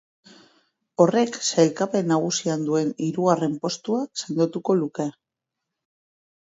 [1.03, 5.09] Horrek sailkapen nagusian duen hirugarren postua sendotuko luke.